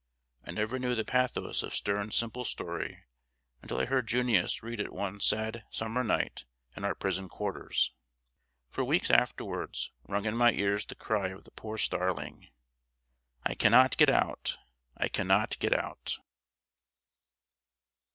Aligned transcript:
I 0.43 0.49
never 0.49 0.79
knew 0.79 0.95
the 0.95 1.05
pathos 1.05 1.61
of 1.61 1.75
Sterne's 1.75 2.15
simple 2.15 2.43
story 2.43 3.03
until 3.61 3.79
I 3.79 3.85
heard 3.85 4.07
"Junius" 4.07 4.63
read 4.63 4.79
it 4.79 4.91
one 4.91 5.19
sad 5.19 5.63
Summer 5.69 6.03
night 6.03 6.45
in 6.75 6.83
our 6.83 6.95
prison 6.95 7.29
quarters. 7.29 7.93
For 8.71 8.83
weeks 8.83 9.11
afterward 9.11 9.77
rung 10.07 10.25
in 10.25 10.35
my 10.35 10.53
ears 10.53 10.87
the 10.87 10.95
cry 10.95 11.27
of 11.27 11.43
the 11.43 11.51
poor 11.51 11.77
starling: 11.77 12.49
"I 13.45 13.53
can't 13.53 13.95
get 13.95 14.09
out! 14.09 14.57
I 14.97 15.07
can't 15.07 15.59
get 15.59 15.71
out!" 15.73 16.17